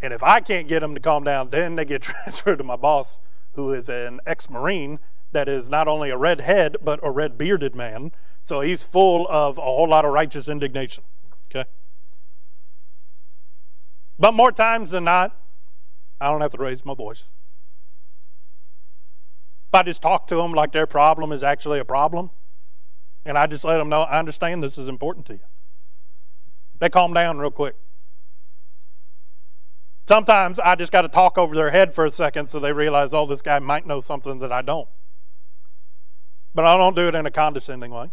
[0.00, 2.76] And if I can't get them to calm down, then they get transferred to my
[2.76, 3.20] boss,
[3.52, 4.98] who is an ex Marine
[5.32, 8.12] that is not only a red head, but a red bearded man.
[8.42, 11.02] So he's full of a whole lot of righteous indignation.
[11.50, 11.68] Okay?
[14.18, 15.36] But more times than not,
[16.20, 17.24] I don't have to raise my voice.
[19.68, 22.30] If I just talk to them like their problem is actually a problem,
[23.24, 25.40] and I just let them know I understand this is important to you.
[26.78, 27.74] They calm down real quick.
[30.08, 33.12] Sometimes I just got to talk over their head for a second so they realize,
[33.12, 34.88] oh, this guy might know something that I don't.
[36.54, 38.10] But I don't do it in a condescending way.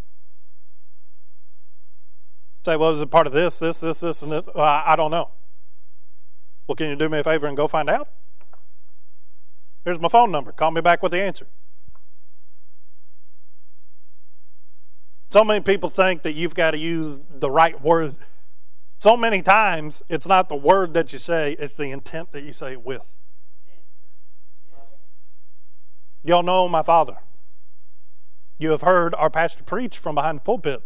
[2.66, 4.48] Say, well, is it part of this, this, this, this, and this?
[4.56, 5.30] Well, I, I don't know.
[6.68, 8.10] Well, can you do me a favor and go find out?
[9.84, 10.52] Here's my phone number.
[10.52, 11.48] Call me back with the answer.
[15.30, 18.16] So many people think that you've got to use the right word.
[19.00, 22.54] So many times, it's not the word that you say, it's the intent that you
[22.54, 23.18] say it with.
[26.24, 27.18] Y'all know my father.
[28.58, 30.82] You have heard our pastor preach from behind the pulpit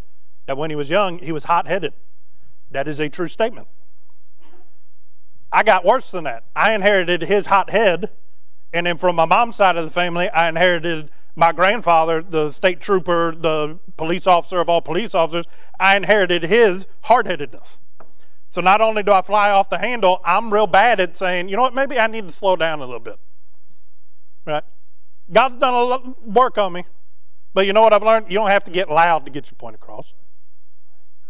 [0.47, 1.93] that when he was young, he was hot headed.
[2.71, 3.67] That is a true statement.
[5.52, 6.43] I got worse than that.
[6.56, 8.12] I inherited his hot head,
[8.74, 12.82] and then from my mom's side of the family, I inherited my grandfather, the state
[12.82, 15.45] trooper, the police officer of all police officers.
[15.80, 17.80] I inherited his hard headedness.
[18.50, 21.56] So not only do I fly off the handle, I'm real bad at saying, you
[21.56, 23.20] know what, maybe I need to slow down a little bit.
[24.45, 24.64] Right?
[25.32, 26.86] God's done a lot of work on me.
[27.54, 28.28] But you know what I've learned?
[28.30, 30.14] You don't have to get loud to get your point across.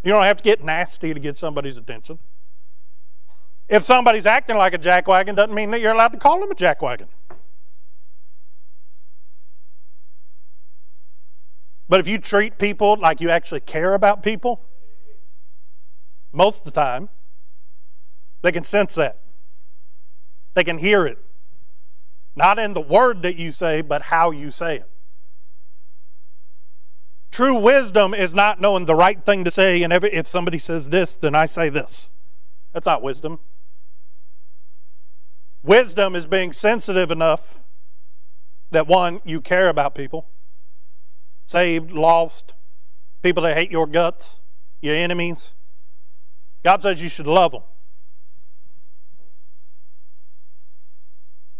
[0.03, 2.19] You don't have to get nasty to get somebody's attention.
[3.69, 6.55] If somebody's acting like a jackwagon, doesn't mean that you're allowed to call them a
[6.55, 7.07] jackwagon.
[11.89, 14.61] But if you treat people like you actually care about people,
[16.31, 17.09] most of the time,
[18.41, 19.19] they can sense that.
[20.53, 21.17] They can hear it.
[22.35, 24.89] Not in the word that you say, but how you say it.
[27.31, 31.15] True wisdom is not knowing the right thing to say, and if somebody says this,
[31.15, 32.09] then I say this.
[32.73, 33.39] That's not wisdom.
[35.63, 37.59] Wisdom is being sensitive enough
[38.71, 40.27] that one, you care about people,
[41.45, 42.53] saved, lost,
[43.21, 44.41] people that hate your guts,
[44.81, 45.53] your enemies.
[46.63, 47.63] God says you should love them.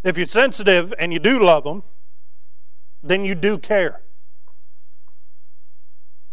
[0.04, 1.84] If you're sensitive and you do love them,
[3.04, 4.02] then you do care.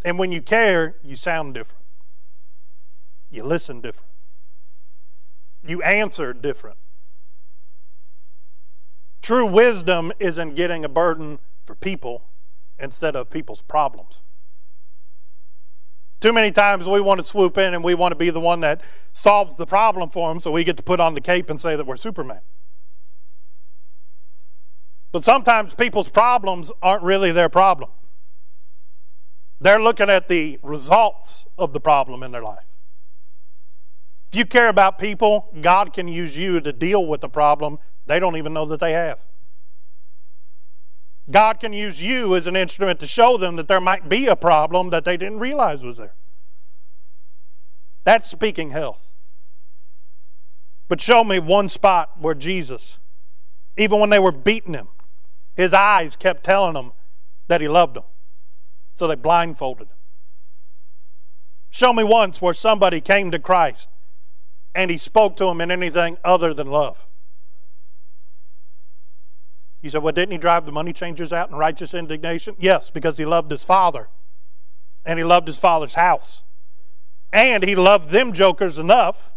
[0.05, 1.85] And when you care, you sound different.
[3.31, 4.13] You listen different.
[5.67, 6.77] You answer different.
[9.25, 12.25] True wisdom is in getting a burden for people
[12.79, 14.21] instead of people's problems.
[16.21, 18.61] Too many times we want to swoop in and we want to be the one
[18.61, 18.83] that
[19.15, 21.75] solves the problem for them so we get to put on the cape and say
[21.75, 22.43] that we're Superman.
[25.11, 27.89] But sometimes people's problems aren't really their problem.
[29.59, 32.67] They're looking at the results of the problem in their life.
[34.31, 38.19] If you care about people, God can use you to deal with the problem they
[38.19, 39.25] don't even know that they have.
[41.31, 44.37] God can use you as an instrument to show them that there might be a
[44.37, 46.15] problem that they didn't realize was there.
[48.05, 49.11] That's speaking health.
[50.89, 52.99] But show me one spot where Jesus,
[53.79, 54.89] even when they were beating him,
[55.57, 56.93] his eyes kept telling them
[57.49, 58.05] that he loved them.
[58.95, 59.97] So they blindfolded him.
[61.71, 63.89] Show me once where somebody came to Christ
[64.75, 67.07] and he spoke to him in anything other than love.
[69.85, 72.57] You said, well, didn't he drive the money changers out in righteous indignation?
[72.59, 74.09] Yes, because he loved his father
[75.05, 76.43] and he loved his father's house.
[77.35, 79.31] And he loved them jokers enough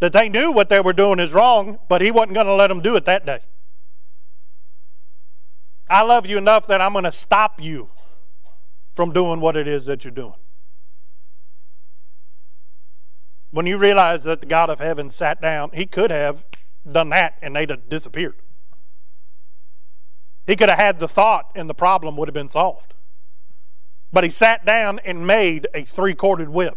[0.00, 2.66] that they knew what they were doing is wrong, but he wasn't going to let
[2.66, 3.38] them do it that day.
[5.88, 7.90] I love you enough that I'm going to stop you
[8.96, 10.34] from doing what it is that you're doing.
[13.52, 16.44] When you realize that the God of heaven sat down, he could have
[16.90, 18.34] done that and they'd have disappeared.
[20.50, 22.94] He could have had the thought and the problem would have been solved.
[24.12, 26.76] But he sat down and made a three corded whip.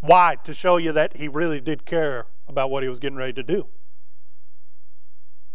[0.00, 0.36] Why?
[0.44, 3.42] To show you that he really did care about what he was getting ready to
[3.42, 3.68] do.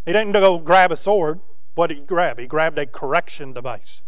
[0.07, 1.41] He didn't go grab a sword.
[1.75, 2.39] What did he grab?
[2.39, 4.01] He grabbed a correction device.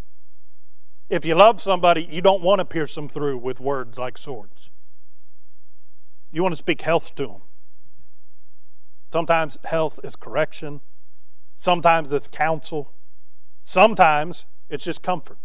[1.07, 4.71] If you love somebody, you don't want to pierce them through with words like swords.
[6.31, 7.41] You want to speak health to them.
[9.11, 10.81] Sometimes health is correction.
[11.55, 12.93] Sometimes it's counsel.
[13.63, 15.37] Sometimes it's just comfort.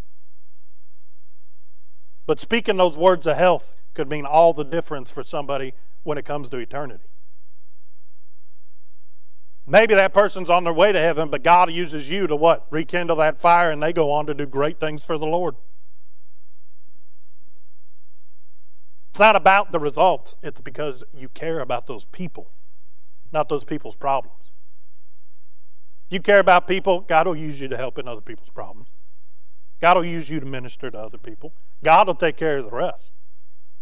[2.26, 6.24] But speaking those words of health could mean all the difference for somebody when it
[6.24, 7.04] comes to eternity.
[9.66, 12.66] Maybe that person's on their way to heaven, but God uses you to what?
[12.70, 15.56] Rekindle that fire and they go on to do great things for the Lord.
[19.10, 22.50] It's not about the results, it's because you care about those people,
[23.36, 24.50] not those people's problems.
[26.08, 28.88] If you care about people, God will use you to help in other people's problems.
[29.78, 31.52] God will use you to minister to other people.
[31.84, 33.10] God will take care of the rest.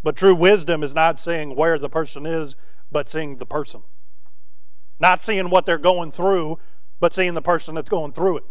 [0.03, 2.57] But true wisdom is not seeing where the person is,
[2.91, 3.85] but seeing the person.
[4.99, 6.59] Not seeing what they're going through,
[6.99, 8.45] but seeing the person that's going through it.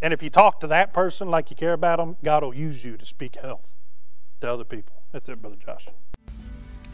[0.00, 2.84] And if you talk to that person like you care about them, God will use
[2.84, 3.68] you to speak health
[4.40, 5.02] to other people.
[5.12, 5.88] That's it, Brother Josh.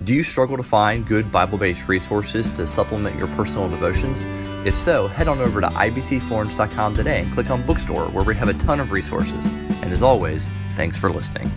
[0.04, 4.22] Do you struggle to find good Bible based resources to supplement your personal devotions?
[4.64, 8.48] If so, head on over to ibcflorence.com today and click on Bookstore, where we have
[8.48, 9.46] a ton of resources.
[9.82, 11.50] And as always, thanks for listening.